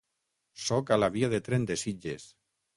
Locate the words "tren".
1.51-1.71